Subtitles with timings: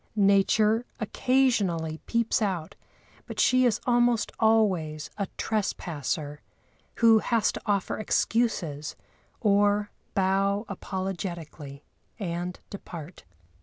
[0.15, 2.73] Nature occasionally peeps out,
[3.27, 6.41] but she is almost always a trespasser,
[6.95, 8.95] who has to offer excuses,
[9.41, 11.83] or bow apologetically
[12.19, 13.25] and depart.